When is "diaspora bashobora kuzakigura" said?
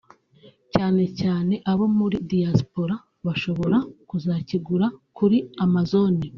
2.31-4.87